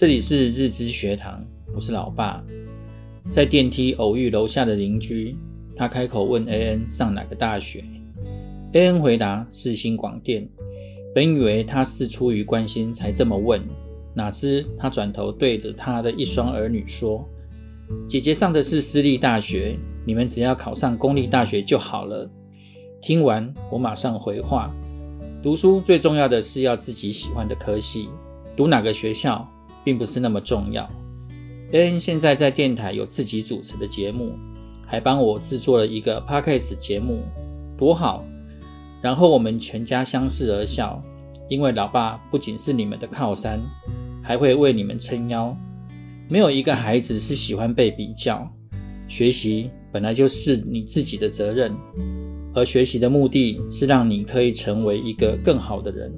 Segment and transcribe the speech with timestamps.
[0.00, 2.42] 这里是日知学堂，我是老爸。
[3.28, 5.36] 在电梯偶遇楼下的邻居，
[5.76, 7.84] 他开口问 AN 上哪个大学
[8.72, 10.48] ，AN 回答世新广电。
[11.14, 13.62] 本以为他是出于关心才这么问，
[14.14, 17.22] 哪知他转头对着他的一双儿女说
[18.08, 19.76] ：“姐姐上的是私立大学，
[20.06, 22.26] 你们只要考上公立大学就好了。”
[23.02, 24.74] 听完，我马上回话
[25.44, 28.08] ：“读书最重要的是要自己喜欢的科系，
[28.56, 29.46] 读哪个学校？”
[29.84, 30.88] 并不是那么重要。
[31.72, 34.32] AN 现在在电台有自己主持的节目，
[34.86, 37.22] 还帮我制作了一个 Podcast 节目，
[37.78, 38.24] 多好！
[39.00, 41.00] 然后我们全家相视而笑，
[41.48, 43.60] 因为老爸不仅是你们的靠山，
[44.22, 45.56] 还会为你们撑腰。
[46.28, 48.46] 没有一个孩子是喜欢被比较，
[49.08, 51.72] 学习本来就是你自己的责任，
[52.52, 56.12] 而学习的目的是让你可以成为一个更好的人。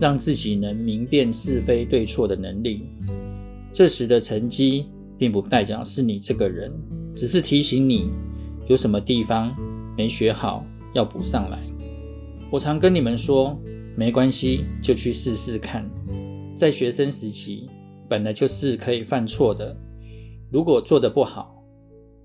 [0.00, 2.82] 让自己能明辨是非对错的能力，
[3.72, 4.86] 这时的成绩
[5.18, 6.72] 并不代表是你这个人，
[7.14, 8.10] 只是提醒你
[8.66, 9.54] 有什么地方
[9.96, 11.58] 没学好要补上来。
[12.50, 13.58] 我常跟你们说，
[13.96, 15.88] 没关系，就去试试看。
[16.56, 17.68] 在学生时期
[18.08, 19.76] 本来就是可以犯错的，
[20.50, 21.62] 如果做得不好，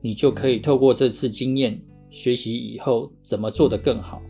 [0.00, 4.22] 你就可以透过这次经验学习以后怎么做得更好。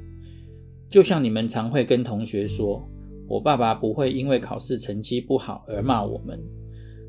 [0.89, 2.83] 就像你们常会跟同学说。
[3.29, 6.41] 我爸爸不会因为考试成绩不好而骂我们，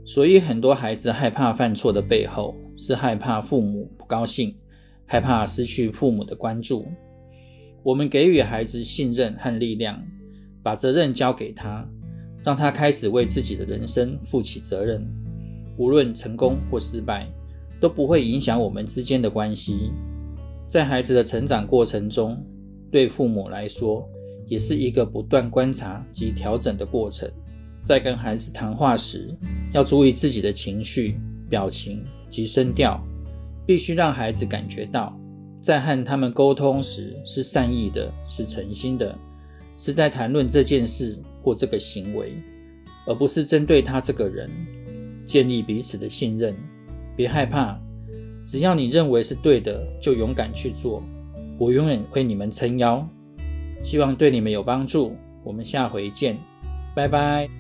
[0.06, 4.54] 所以很多孩子害怕犯错的背后是害怕父母不高兴，
[5.05, 6.86] 害怕失去父母的关注。
[7.83, 9.98] 我们给予孩子信任和力量，
[10.61, 11.88] 把责任交给他，
[12.44, 15.02] 让他开始为自己的人生负起责任。
[15.77, 17.26] 无论成功或失败，
[17.80, 19.92] 都不会影响我们之间的关系。
[20.67, 22.38] 在孩子的成长过程中，
[22.92, 24.05] 对父母来说，
[24.49, 27.32] 也是一个不断观察及调整的过程。
[27.82, 29.33] 在跟孩子谈话时，
[29.73, 31.17] 要注意自己的情绪、
[31.49, 33.02] 表情及声调，
[33.65, 35.17] 必须让孩子感觉到，
[35.59, 39.17] 在和他们沟通时是善意的，是诚心的，
[39.77, 42.33] 是在谈论这件事或这个行为，
[43.05, 44.49] 而不是针对他这个人。
[45.26, 46.55] 建立彼此的信任，
[47.15, 47.80] 别害怕，
[48.43, 51.04] 只要你认为是对的，就勇敢去做。
[51.59, 53.08] 我永远为你们撑腰。
[53.84, 56.38] 希望对你们有帮助，我们下回见，
[56.95, 57.58] 拜拜。